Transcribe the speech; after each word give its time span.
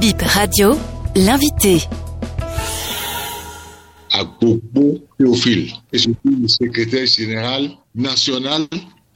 Bip 0.00 0.22
Radio, 0.22 0.76
l'invité. 1.16 1.80
À 4.12 4.22
Gbogbo 4.22 4.98
Théophile, 5.18 5.72
et 5.92 5.98
surtout 5.98 6.36
le 6.40 6.46
secrétaire 6.46 7.06
général 7.06 7.70
national 7.96 8.62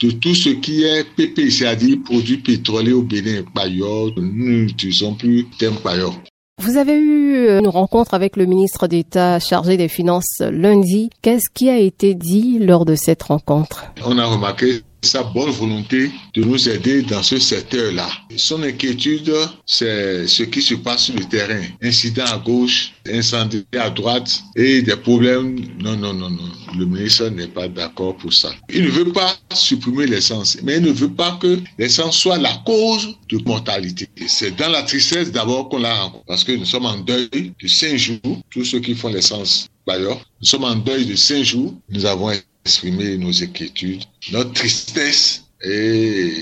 de 0.00 0.10
tout 0.10 0.34
ce 0.34 0.48
qui 0.48 0.82
est 0.82 1.04
PP, 1.16 1.50
c'est-à-dire 1.50 1.98
produits 2.04 2.38
pétroliers 2.38 2.92
au 2.92 3.03
Bénin, 3.03 3.45
Payot, 3.54 4.10
nous 4.16 4.64
n'utilisons 4.64 5.14
plus 5.14 5.42
le 5.42 5.56
terme 5.56 5.77
Payot. 5.77 6.14
Vous 6.61 6.77
avez 6.77 6.95
eu 6.95 7.49
une 7.61 7.69
rencontre 7.69 8.14
avec 8.14 8.37
le 8.37 8.46
ministre 8.46 8.89
d'État 8.89 9.39
chargé 9.39 9.77
des 9.77 9.89
Finances 9.89 10.41
lundi. 10.41 11.11
Qu'est-ce 11.23 11.49
qui 11.55 11.69
a 11.69 11.79
été 11.79 12.14
dit 12.14 12.59
lors 12.59 12.85
de 12.85 12.96
cette 12.96 13.23
rencontre? 13.23 13.85
On 14.05 14.19
a 14.19 14.27
remarqué 14.27 14.83
sa 15.03 15.23
bonne 15.25 15.50
volonté 15.50 16.11
de 16.35 16.45
nous 16.45 16.68
aider 16.68 17.03
dans 17.03 17.23
ce 17.23 17.39
secteur-là. 17.39 18.09
Son 18.37 18.62
inquiétude, 18.62 19.32
c'est 19.67 20.27
ce 20.27 20.45
qui 20.45 20.62
se 20.62 20.75
passe 20.75 21.05
sur 21.07 21.14
le 21.14 21.25
terrain. 21.25 21.62
Incident 21.82 22.25
à 22.26 22.39
gauche, 22.39 22.93
incendie 23.09 23.64
à 23.79 23.90
droite 23.90 24.43
et 24.57 24.81
des 24.82 24.96
problèmes. 24.96 25.59
Non, 25.81 25.96
non, 25.96 26.14
non, 26.14 26.31
non. 26.31 26.49
Le 26.79 26.86
ministre 26.86 27.29
n'est 27.29 27.49
pas 27.49 27.68
d'accord 27.68 28.17
pour 28.17 28.32
ça. 28.32 28.53
Il 28.73 28.85
ne 28.85 28.90
veut 28.90 29.12
pas 29.12 29.36
supprimer 29.53 30.07
l'essence, 30.07 30.57
mais 30.62 30.76
il 30.76 30.82
ne 30.82 30.93
veut 30.93 31.12
pas 31.12 31.37
que 31.40 31.59
l'essence 31.79 32.19
soit 32.19 32.39
la 32.39 32.62
cause 32.64 33.17
de 33.28 33.39
mortalité. 33.45 34.09
C'est 34.28 34.56
dans 34.56 34.70
la 34.70 34.83
tristesse 34.83 35.33
d'abord 35.33 35.69
qu'on 35.69 35.78
l'a 35.78 35.95
rencontré, 35.95 36.25
parce 36.28 36.45
que 36.45 36.53
nous 36.53 36.64
sommes 36.64 36.87
en 36.87 36.98
deuil 36.98 37.28
de 37.61 37.69
cinq 37.69 37.97
jours, 37.97 38.41
tous 38.50 38.64
ceux 38.64 38.81
qui 38.81 38.95
font 38.95 39.09
l'essence. 39.09 39.67
D'ailleurs, 39.87 40.20
nous 40.41 40.47
sommes 40.47 40.64
en 40.64 40.77
deuil 40.77 41.05
de 41.06 41.17
cinq 41.17 41.42
jours. 41.42 41.75
Nous 41.91 42.06
avons 42.06 42.31
exprimer 42.64 43.16
nos 43.16 43.42
inquiétudes, 43.42 44.05
notre 44.33 44.52
tristesse 44.52 45.44
et 45.64 46.33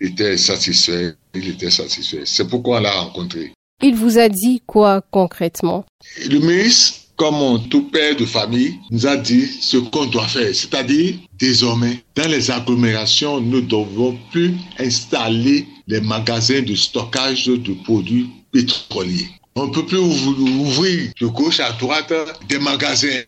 était 0.00 0.36
satisfait. 0.36 1.14
Il 1.34 1.48
était 1.48 1.70
satisfait. 1.70 2.22
C'est 2.24 2.48
pourquoi 2.48 2.78
on 2.78 2.80
l'a 2.80 2.92
rencontré. 2.92 3.52
Il 3.82 3.94
vous 3.94 4.18
a 4.18 4.28
dit 4.28 4.62
quoi 4.66 5.02
concrètement? 5.10 5.84
Le 6.28 6.38
ministre, 6.38 7.00
comme 7.16 7.68
tout 7.68 7.90
père 7.90 8.16
de 8.16 8.24
famille, 8.24 8.78
nous 8.90 9.06
a 9.06 9.16
dit 9.16 9.46
ce 9.46 9.76
qu'on 9.76 10.06
doit 10.06 10.26
faire. 10.26 10.54
C'est-à-dire, 10.54 11.14
désormais, 11.38 12.02
dans 12.16 12.28
les 12.28 12.50
agglomérations, 12.50 13.40
nous 13.40 13.60
ne 13.60 13.66
devons 13.66 14.18
plus 14.32 14.54
installer 14.78 15.66
les 15.86 16.00
magasins 16.00 16.62
de 16.62 16.74
stockage 16.74 17.46
de 17.46 17.72
produits 17.84 18.28
pétroliers. 18.52 19.28
On 19.60 19.66
ne 19.66 19.72
peut 19.72 19.84
plus 19.84 19.98
ouvrir 19.98 21.10
de 21.20 21.26
gauche 21.26 21.58
à 21.58 21.72
droite 21.72 22.12
des 22.48 22.60
magasins 22.60 23.22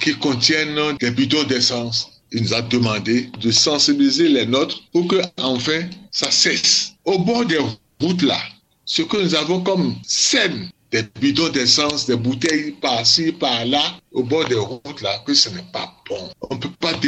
qui 0.00 0.14
contiennent 0.14 0.96
des 0.98 1.10
bidons 1.10 1.42
d'essence. 1.42 2.08
Il 2.32 2.44
nous 2.44 2.54
a 2.54 2.62
demandé 2.62 3.28
de 3.38 3.50
sensibiliser 3.50 4.30
les 4.30 4.46
nôtres 4.46 4.78
pour 4.92 5.06
que, 5.08 5.20
enfin, 5.36 5.82
ça 6.10 6.30
cesse. 6.30 6.92
Au 7.04 7.18
bord 7.18 7.44
des 7.44 7.58
routes 8.00 8.22
là, 8.22 8.38
ce 8.86 9.02
que 9.02 9.18
nous 9.18 9.34
avons 9.34 9.60
comme 9.60 9.94
scène 10.06 10.70
des 10.90 11.02
bidons 11.20 11.50
d'essence, 11.50 12.06
des 12.06 12.16
bouteilles 12.16 12.70
par-ci, 12.80 13.32
par-là, 13.32 13.82
au 14.12 14.22
bord 14.22 14.46
des 14.48 14.54
routes 14.54 15.02
là, 15.02 15.22
que 15.26 15.34
ce 15.34 15.50
n'est 15.50 15.66
pas 15.70 15.92
bon. 16.08 16.30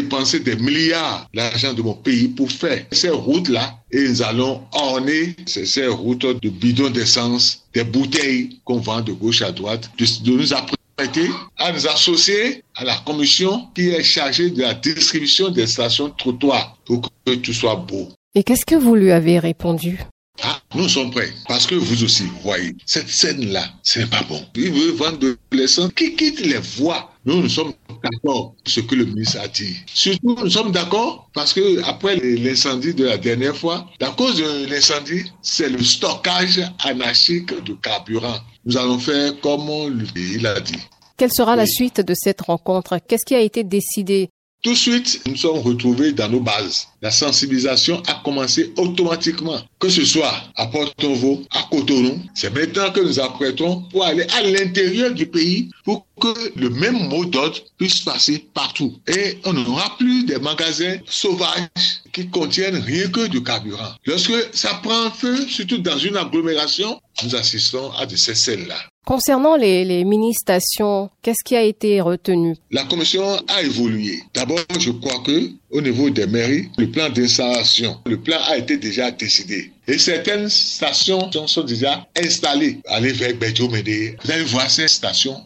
Dépenser 0.07 0.41
des 0.41 0.57
milliards 0.57 1.29
d'argent 1.35 1.75
de 1.75 1.83
mon 1.83 1.95
pays 1.95 2.29
pour 2.29 2.51
faire 2.51 2.87
ces 2.93 3.11
routes 3.11 3.49
là 3.49 3.79
et 3.91 4.09
nous 4.09 4.23
allons 4.23 4.63
orner 4.73 5.35
ces 5.47 5.87
routes 5.89 6.27
de 6.43 6.49
bidons 6.49 6.91
d'essence, 6.91 7.65
des 7.75 7.85
bouteilles 7.85 8.61
qu'on 8.65 8.79
vend 8.79 9.01
de 9.01 9.13
gauche 9.13 9.43
à 9.43 9.51
droite, 9.51 9.91
de, 9.99 10.07
de 10.25 10.31
nous 10.31 10.53
apprêter 10.55 11.29
à 11.59 11.73
nous 11.73 11.87
associer 11.89 12.63
à 12.77 12.85
la 12.85 12.97
commission 13.05 13.67
qui 13.75 13.89
est 13.89 14.03
chargée 14.03 14.51
de 14.51 14.63
la 14.63 14.75
distribution 14.75 15.51
des 15.51 15.67
stations 15.67 16.11
trottoirs 16.11 16.79
pour 16.85 17.03
que 17.25 17.35
tout 17.35 17.53
soit 17.53 17.77
beau. 17.77 18.09
Et 18.35 18.45
qu'est-ce 18.45 18.65
que 18.65 18.77
vous 18.77 18.95
lui 18.95 19.11
avez 19.11 19.39
répondu? 19.39 19.99
Ah, 20.43 20.61
nous 20.75 20.89
sommes 20.89 21.11
prêts. 21.11 21.33
Parce 21.49 21.67
que 21.67 21.75
vous 21.75 22.05
aussi, 22.05 22.25
voyez, 22.43 22.75
cette 22.85 23.09
scène-là, 23.09 23.65
ce 23.83 24.01
n'est 24.01 24.07
pas 24.07 24.23
bon. 24.29 24.45
Il 24.55 24.71
veut 24.71 24.93
vendre 24.93 25.19
de 25.19 25.39
l'essence 25.53 25.91
qui 25.97 26.15
quitte 26.15 26.41
les 26.41 26.59
voies. 26.59 27.11
Nous, 27.27 27.43
nous 27.43 27.49
sommes 27.49 27.73
d'accord 28.05 28.55
ce 28.65 28.79
que 28.79 28.95
le 28.95 29.05
ministre 29.05 29.41
a 29.43 29.49
dit. 29.49 29.77
Surtout, 29.87 30.37
nous 30.41 30.51
sommes 30.51 30.71
d'accord 30.71 31.29
parce 31.35 31.53
que 31.53 31.83
après 31.83 32.15
l'incendie 32.17 32.95
de 32.95 33.05
la 33.05 33.19
dernière 33.19 33.57
fois, 33.57 33.87
la 34.01 34.11
cause 34.11 34.37
de 34.37 34.71
l'incendie, 34.71 35.25
c'est 35.43 35.69
le 35.69 35.83
stockage 35.83 36.63
anarchique 36.85 37.53
de 37.65 37.75
carburant. 37.75 38.39
Nous 38.65 38.77
allons 38.77 39.01
faire 39.01 39.39
comme 39.41 39.69
il 40.15 40.47
a 40.47 40.61
dit. 40.61 40.79
Quelle 41.17 41.33
sera 41.33 41.57
la 41.57 41.67
suite 41.67 42.01
de 42.01 42.15
cette 42.15 42.43
rencontre? 42.43 42.99
Qu'est-ce 43.09 43.25
qui 43.25 43.35
a 43.35 43.41
été 43.41 43.65
décidé? 43.65 44.29
Tout 44.67 44.73
de 44.73 44.79
suite, 44.79 45.21
nous 45.29 45.37
sommes 45.37 45.61
retrouvés 45.61 46.11
dans 46.11 46.29
nos 46.29 46.41
bases. 46.41 46.89
La 47.01 47.13
sensibilisation 47.13 48.03
a 48.09 48.15
commencé 48.25 48.73
automatiquement, 48.77 49.61
que 49.79 49.89
ce 49.89 50.05
soit 50.05 50.35
à 50.57 50.67
Porto-Novo, 50.67 51.45
à 51.53 51.69
Cotonou. 51.71 52.21
C'est 52.35 52.53
maintenant 52.53 52.91
que 52.91 52.99
nous 52.99 53.21
apprêtons 53.21 53.83
pour 53.93 54.05
aller 54.05 54.27
à 54.37 54.43
l'intérieur 54.43 55.13
du 55.13 55.27
pays 55.27 55.71
pour 55.85 56.05
que 56.21 56.59
le 56.59 56.69
même 56.71 56.99
mot 57.09 57.25
d'ordre 57.25 57.61
puisse 57.79 58.01
passer 58.01 58.45
partout. 58.55 58.99
Et 59.07 59.39
on 59.45 59.53
n'aura 59.53 59.97
plus 59.99 60.25
des 60.25 60.41
magasins 60.41 60.97
sauvages 61.09 61.69
qui 62.13 62.27
contiennent 62.29 62.83
rien 62.83 63.07
que 63.07 63.29
du 63.29 63.45
carburant. 63.45 63.95
Lorsque 64.05 64.35
ça 64.53 64.75
prend 64.83 65.13
feu, 65.13 65.47
surtout 65.47 65.79
dans 65.79 65.99
une 65.99 66.17
agglomération, 66.17 67.01
nous 67.23 67.37
assistons 67.37 67.93
à 67.93 68.05
de 68.05 68.17
ces 68.17 68.35
scènes-là. 68.35 68.79
Concernant 69.07 69.55
les, 69.55 69.85
les 69.85 70.05
mini-stations, 70.05 71.11
qu'est-ce 71.23 71.45
qui 71.45 71.55
a 71.55 71.63
été 71.63 72.01
retenu? 72.01 72.57
La 72.73 72.83
commission 72.83 73.23
a 73.47 73.63
évolué. 73.63 74.19
D'abord, 74.35 74.59
je 74.81 74.91
crois 74.91 75.21
que 75.25 75.49
au 75.71 75.81
niveau 75.81 76.11
des 76.11 76.27
mairies, 76.27 76.69
le 76.77 76.91
plan 76.91 77.09
d'installation, 77.09 77.99
le 78.05 78.21
plan 78.21 78.39
a 78.49 78.57
été 78.57 78.77
déjà 78.77 79.13
décidé. 79.13 79.71
Et 79.87 79.97
certaines 79.99 80.49
stations 80.49 81.31
sont 81.47 81.63
déjà 81.63 82.05
installées. 82.21 82.81
Allez 82.89 83.13
vers 83.13 83.37
Bédiomede, 83.37 84.17
vous 84.25 84.31
allez 84.33 84.43
voir 84.43 84.69
ces 84.69 84.89
stations. 84.89 85.37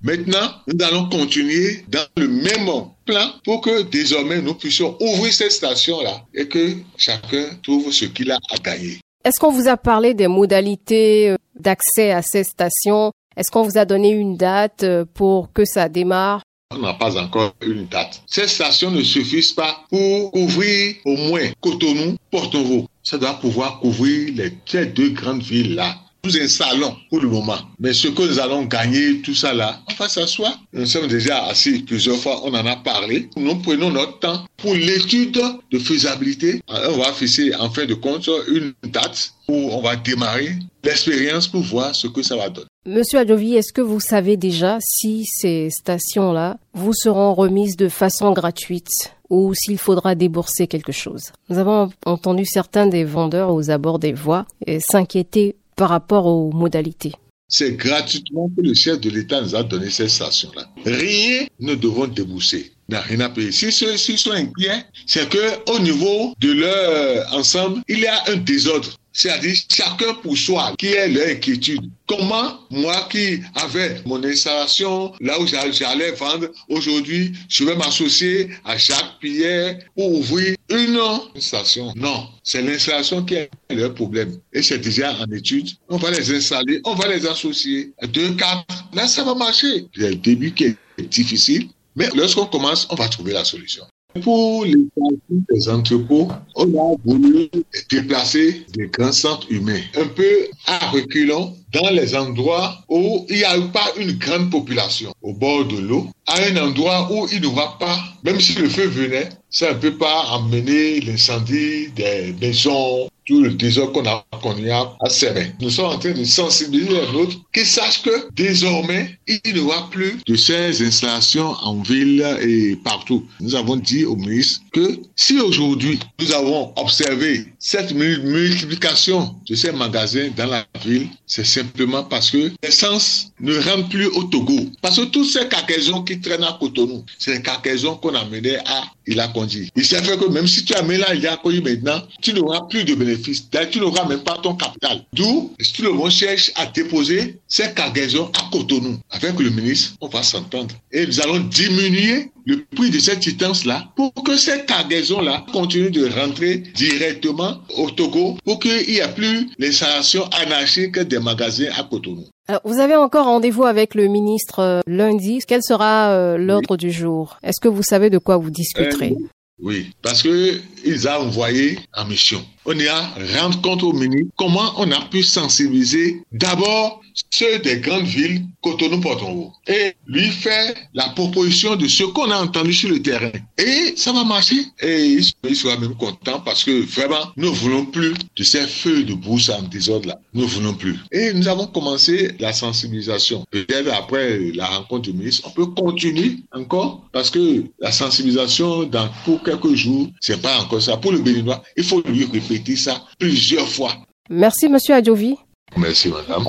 Maintenant, 0.00 0.48
nous 0.66 0.82
allons 0.82 1.10
continuer 1.10 1.84
dans 1.88 2.06
le 2.16 2.28
même 2.28 2.70
plan 3.04 3.30
pour 3.44 3.60
que 3.60 3.82
désormais 3.82 4.40
nous 4.40 4.54
puissions 4.54 4.96
ouvrir 4.98 5.34
ces 5.34 5.50
stations-là 5.50 6.24
et 6.32 6.48
que 6.48 6.76
chacun 6.96 7.58
trouve 7.62 7.92
ce 7.92 8.06
qu'il 8.06 8.30
a 8.30 8.38
à 8.50 8.56
gagner. 8.56 9.00
Est-ce 9.22 9.38
qu'on 9.38 9.52
vous 9.52 9.68
a 9.68 9.76
parlé 9.76 10.14
des 10.14 10.28
modalités 10.28 11.36
d'accès 11.62 12.10
à 12.10 12.20
ces 12.20 12.44
stations 12.44 13.12
Est-ce 13.36 13.50
qu'on 13.50 13.62
vous 13.62 13.78
a 13.78 13.84
donné 13.84 14.10
une 14.10 14.36
date 14.36 14.84
pour 15.14 15.52
que 15.52 15.64
ça 15.64 15.88
démarre? 15.88 16.42
On 16.74 16.78
n'a 16.78 16.94
pas 16.94 17.16
encore 17.18 17.54
une 17.64 17.86
date. 17.86 18.22
Ces 18.26 18.48
stations 18.48 18.90
ne 18.90 19.02
suffisent 19.02 19.52
pas 19.52 19.84
pour 19.90 20.32
couvrir 20.32 20.96
au 21.04 21.16
moins 21.16 21.50
Cotonou, 21.60 22.16
Porto-Novo. 22.30 22.88
Ça 23.02 23.18
doit 23.18 23.34
pouvoir 23.34 23.80
couvrir 23.80 24.32
les, 24.34 24.86
deux 24.86 25.10
grandes 25.10 25.42
villes-là. 25.42 25.96
Nous 26.24 26.40
installons 26.40 26.96
pour 27.10 27.20
le 27.20 27.28
moment. 27.28 27.58
Mais 27.80 27.92
ce 27.92 28.06
que 28.06 28.22
nous 28.22 28.38
allons 28.38 28.62
gagner, 28.62 29.20
tout 29.22 29.34
ça 29.34 29.52
là, 29.52 29.80
on 29.90 29.94
va 29.94 30.08
s'asseoir. 30.08 30.56
Nous 30.72 30.86
sommes 30.86 31.08
déjà 31.08 31.44
assis 31.46 31.80
plusieurs 31.80 32.16
fois, 32.16 32.40
on 32.44 32.54
en 32.54 32.64
a 32.64 32.76
parlé. 32.76 33.28
Nous 33.36 33.56
prenons 33.56 33.90
notre 33.90 34.20
temps 34.20 34.46
pour 34.56 34.72
l'étude 34.72 35.42
de 35.72 35.78
faisabilité. 35.80 36.62
On 36.68 36.96
va 36.96 37.12
fixer 37.12 37.52
en 37.56 37.68
fin 37.70 37.86
de 37.86 37.94
compte 37.94 38.30
une 38.46 38.72
date 38.84 39.34
où 39.52 39.70
on 39.70 39.82
va 39.82 39.96
démarrer 39.96 40.56
l'expérience 40.82 41.46
pour 41.46 41.62
voir 41.62 41.94
ce 41.94 42.06
que 42.06 42.22
ça 42.22 42.36
va 42.36 42.48
donner. 42.48 42.66
Monsieur 42.86 43.20
Adjovi, 43.20 43.54
est-ce 43.54 43.72
que 43.72 43.80
vous 43.80 44.00
savez 44.00 44.36
déjà 44.36 44.78
si 44.80 45.24
ces 45.26 45.68
stations-là 45.70 46.58
vous 46.74 46.92
seront 46.92 47.34
remises 47.34 47.76
de 47.76 47.88
façon 47.88 48.32
gratuite 48.32 49.14
ou 49.30 49.54
s'il 49.54 49.78
faudra 49.78 50.14
débourser 50.14 50.66
quelque 50.66 50.90
chose? 50.90 51.30
Nous 51.48 51.58
avons 51.58 51.90
entendu 52.04 52.44
certains 52.44 52.86
des 52.86 53.04
vendeurs 53.04 53.54
aux 53.54 53.70
abords 53.70 53.98
des 53.98 54.12
voies 54.12 54.46
s'inquiéter 54.90 55.54
par 55.76 55.90
rapport 55.90 56.26
aux 56.26 56.50
modalités. 56.50 57.12
C'est 57.48 57.72
gratuitement 57.72 58.50
que 58.56 58.62
le 58.62 58.72
chef 58.72 58.98
de 58.98 59.10
l'État 59.10 59.42
nous 59.42 59.54
a 59.54 59.62
donné 59.62 59.90
ces 59.90 60.08
stations-là. 60.08 60.64
Rien 60.86 61.46
ne 61.60 61.74
devons 61.74 62.06
débourser. 62.06 62.72
N'a 62.88 63.02
rien 63.02 63.20
à 63.20 63.28
payer. 63.28 63.52
Si 63.52 63.70
ceux-ci 63.70 64.16
sont 64.16 64.32
inquiets, 64.32 64.84
c'est 65.06 65.28
que 65.28 65.70
au 65.70 65.78
niveau 65.78 66.34
de 66.40 66.52
leur 66.52 67.32
ensemble, 67.34 67.82
il 67.88 68.00
y 68.00 68.06
a 68.06 68.22
un 68.28 68.36
désordre. 68.36 68.96
C'est-à-dire 69.12 69.54
chacun 69.68 70.14
pour 70.14 70.36
soi, 70.36 70.74
qui 70.78 70.88
est 70.88 71.08
leur 71.08 71.28
inquiétude. 71.28 71.90
Comment 72.06 72.58
moi 72.70 73.08
qui 73.10 73.40
avais 73.54 74.00
mon 74.04 74.22
installation 74.24 75.12
là 75.20 75.40
où 75.40 75.46
j'allais 75.46 76.12
vendre, 76.12 76.48
aujourd'hui 76.68 77.32
je 77.48 77.64
vais 77.64 77.76
m'associer 77.76 78.50
à 78.64 78.76
Jacques 78.76 79.18
Pierre 79.20 79.78
pour 79.94 80.12
ouvrir 80.12 80.56
une 80.70 81.00
station 81.40 81.92
Non, 81.96 82.28
c'est 82.42 82.62
l'installation 82.62 83.22
qui 83.24 83.34
est 83.34 83.50
leur 83.70 83.94
problème. 83.94 84.38
Et 84.52 84.62
c'est 84.62 84.78
déjà 84.78 85.14
en 85.14 85.30
étude. 85.30 85.68
On 85.88 85.96
va 85.96 86.10
les 86.10 86.34
installer, 86.34 86.80
on 86.84 86.94
va 86.94 87.08
les 87.08 87.26
associer. 87.26 87.92
Deux, 88.08 88.34
quatre, 88.34 88.64
là 88.92 89.06
ça 89.06 89.24
va 89.24 89.34
marcher. 89.34 89.86
C'est 89.94 90.10
le 90.10 90.16
début 90.16 90.52
qui 90.52 90.64
est 90.64 90.76
difficile, 91.08 91.68
mais 91.96 92.08
lorsqu'on 92.14 92.46
commence, 92.46 92.86
on 92.90 92.94
va 92.94 93.08
trouver 93.08 93.32
la 93.32 93.44
solution. 93.44 93.84
Pour 94.20 94.66
les 94.66 95.68
entrepôts, 95.68 96.28
on 96.54 96.64
a 96.64 96.96
voulu 97.04 97.48
déplacer 97.90 98.66
des 98.74 98.88
grands 98.88 99.12
centres 99.12 99.50
humains 99.50 99.80
un 99.96 100.06
peu 100.08 100.48
à 100.66 100.90
reculons 100.90 101.56
dans 101.72 101.90
les 101.90 102.14
endroits 102.14 102.78
où 102.88 103.26
il 103.28 103.36
n'y 103.36 103.44
a 103.44 103.58
pas 103.72 103.92
une 103.96 104.12
grande 104.12 104.50
population, 104.50 105.12
au 105.22 105.32
bord 105.32 105.64
de 105.64 105.78
l'eau, 105.78 106.08
à 106.26 106.40
un 106.42 106.56
endroit 106.56 107.08
où 107.10 107.26
il 107.32 107.46
va 107.48 107.76
pas, 107.80 107.98
même 108.24 108.40
si 108.40 108.54
le 108.54 108.68
feu 108.68 108.86
venait, 108.86 109.28
ça 109.50 109.72
ne 109.72 109.78
peut 109.78 109.96
pas 109.96 110.26
emmener 110.30 111.00
l'incendie 111.00 111.88
des 111.94 112.34
maisons 112.40 113.08
tout 113.26 113.40
le 113.42 113.50
désordre 113.50 113.92
qu'on 113.92 114.08
a 114.08 114.24
connu 114.42 114.70
à, 114.70 114.96
à 115.00 115.08
Sémé. 115.08 115.52
Nous 115.60 115.70
sommes 115.70 115.86
en 115.92 115.98
train 115.98 116.12
de 116.12 116.24
sensibiliser 116.24 116.90
les 116.90 117.16
autres 117.18 117.36
qu'ils 117.52 117.66
sachent 117.66 118.02
que 118.02 118.28
désormais, 118.32 119.16
il 119.28 119.54
n'y 119.54 119.60
aura 119.60 119.88
plus 119.90 120.18
de 120.26 120.34
ces 120.34 120.82
installations 120.84 121.50
en 121.62 121.80
ville 121.82 122.26
et 122.42 122.76
partout. 122.82 123.24
Nous 123.40 123.54
avons 123.54 123.76
dit 123.76 124.04
au 124.04 124.16
ministre 124.16 124.62
que 124.72 124.98
si 125.14 125.38
aujourd'hui 125.38 126.00
nous 126.20 126.32
avons 126.32 126.72
observé 126.76 127.46
cette 127.58 127.92
multiplication 127.92 129.36
de 129.48 129.54
ces 129.54 129.70
magasins 129.72 130.30
dans 130.36 130.46
la 130.46 130.66
ville, 130.84 131.08
c'est 131.26 131.44
simplement 131.62 132.04
parce 132.04 132.30
que 132.30 132.50
l'essence 132.62 133.32
ne 133.40 133.56
rentre 133.58 133.88
plus 133.88 134.06
au 134.06 134.24
Togo. 134.24 134.58
Parce 134.80 134.96
que 134.96 135.04
toutes 135.04 135.30
ces 135.30 135.48
cargaisons 135.48 136.02
qui 136.02 136.20
traînent 136.20 136.44
à 136.44 136.56
Cotonou, 136.58 137.04
c'est 137.18 137.34
les 137.34 137.42
cargaisons 137.42 137.96
qu'on 137.96 138.14
amenait 138.14 138.58
à 138.58 138.84
il 139.06 139.20
a 139.20 139.28
conduit. 139.28 139.70
Il 139.76 139.84
s'est 139.84 140.02
fait 140.02 140.18
que 140.18 140.26
même 140.26 140.46
si 140.46 140.64
tu 140.64 140.74
amènes 140.74 141.00
là, 141.00 141.14
il 141.14 141.26
a 141.26 141.38
maintenant, 141.44 142.02
tu 142.20 142.32
n'auras 142.32 142.62
plus 142.68 142.84
de 142.84 142.94
bénéfices. 142.94 143.48
Tu 143.70 143.80
n'auras 143.80 144.06
même 144.06 144.22
pas 144.22 144.38
ton 144.42 144.54
capital. 144.54 145.04
D'où, 145.12 145.54
si 145.60 145.82
le 145.82 145.92
monde 145.92 146.10
cherche 146.10 146.52
à 146.54 146.66
déposer 146.66 147.40
ces 147.48 147.72
cargaisons 147.72 148.30
à 148.38 148.50
Cotonou. 148.50 148.98
Avec 149.10 149.38
le 149.38 149.50
ministre, 149.50 149.94
on 150.00 150.08
va 150.08 150.22
s'entendre. 150.22 150.74
Et 150.90 151.06
nous 151.06 151.20
allons 151.20 151.40
diminuer 151.40 152.30
le 152.44 152.64
prix 152.74 152.90
de 152.90 152.98
cette 152.98 153.20
quittance-là 153.20 153.88
pour 153.96 154.12
que 154.24 154.36
ces 154.36 154.64
cargaisons-là 154.64 155.44
continuent 155.52 155.90
de 155.90 156.08
rentrer 156.08 156.58
directement 156.74 157.60
au 157.76 157.90
Togo 157.90 158.36
pour 158.44 158.58
qu'il 158.58 158.86
n'y 158.88 158.98
ait 158.98 159.14
plus 159.14 159.48
l'installation 159.58 160.24
anarchique 160.30 160.98
des 160.98 161.18
magasins 161.18 161.70
à 161.76 161.84
Cotonou. 161.84 162.26
Alors, 162.48 162.60
vous 162.64 162.80
avez 162.80 162.96
encore 162.96 163.26
rendez-vous 163.26 163.64
avec 163.64 163.94
le 163.94 164.08
ministre 164.08 164.58
euh, 164.58 164.80
lundi. 164.86 165.38
Quel 165.46 165.62
sera 165.62 166.10
euh, 166.10 166.36
l'ordre 166.36 166.76
du 166.76 166.90
jour? 166.90 167.38
Est-ce 167.44 167.60
que 167.60 167.68
vous 167.68 167.84
savez 167.84 168.10
de 168.10 168.18
quoi 168.18 168.36
vous 168.36 168.50
discuterez? 168.50 169.14
Euh, 169.16 169.26
Oui, 169.62 169.92
parce 170.02 170.22
que 170.22 170.60
ils 170.84 171.08
ont 171.08 171.28
envoyé 171.28 171.78
en 171.94 172.04
mission. 172.04 172.44
On 172.64 172.78
y 172.78 172.88
a 172.88 173.14
rendre 173.38 173.60
compte 173.60 173.82
au 173.82 173.92
ministre 173.92 174.32
comment 174.36 174.72
on 174.76 174.90
a 174.90 175.00
pu 175.02 175.22
sensibiliser 175.22 176.22
d'abord 176.32 177.02
ceux 177.30 177.58
des 177.58 177.78
grandes 177.78 178.04
villes, 178.04 178.46
Cotonou, 178.62 179.00
Porto 179.00 179.52
et 179.66 179.92
lui 180.06 180.28
faire 180.30 180.74
la 180.94 181.08
proposition 181.10 181.76
de 181.76 181.86
ce 181.88 182.04
qu'on 182.04 182.30
a 182.30 182.36
entendu 182.36 182.72
sur 182.72 182.88
le 182.88 183.02
terrain. 183.02 183.32
Et 183.58 183.94
ça 183.96 184.12
va 184.12 184.24
marcher. 184.24 184.64
Et 184.80 185.18
il 185.44 185.56
sera 185.56 185.76
même 185.76 185.94
content 185.96 186.40
parce 186.40 186.64
que 186.64 186.82
vraiment, 186.82 187.32
nous 187.36 187.50
ne 187.50 187.54
voulons 187.54 187.86
plus 187.86 188.14
de 188.36 188.42
ces 188.42 188.66
feux 188.66 189.02
de 189.02 189.14
brousse 189.14 189.50
en 189.50 189.62
désordre 189.62 190.08
là. 190.08 190.20
Nous 190.32 190.42
ne 190.42 190.48
voulons 190.48 190.74
plus. 190.74 190.96
Et 191.10 191.32
nous 191.32 191.48
avons 191.48 191.66
commencé 191.66 192.32
la 192.38 192.52
sensibilisation. 192.52 193.44
Peut-être 193.50 193.92
après 193.92 194.38
la 194.54 194.66
rencontre 194.66 195.02
du 195.02 195.12
ministre, 195.12 195.48
on 195.48 195.50
peut 195.50 195.66
continuer 195.66 196.38
encore 196.52 197.02
parce 197.12 197.30
que 197.30 197.64
la 197.80 197.92
sensibilisation 197.92 198.84
dans 198.84 199.08
pour 199.24 199.42
quelques 199.56 199.74
jours, 199.74 200.08
c'est 200.20 200.40
pas 200.40 200.58
encore 200.58 200.82
ça. 200.82 200.96
Pour 200.96 201.12
le 201.12 201.18
Béninois, 201.18 201.62
il 201.76 201.84
faut 201.84 202.02
lui 202.02 202.24
répéter 202.24 202.76
ça 202.76 203.02
plusieurs 203.18 203.68
fois. 203.68 203.94
Merci, 204.30 204.68
Monsieur 204.68 204.94
Adjovi. 204.94 205.36
Merci, 205.76 206.08
madame. 206.08 206.48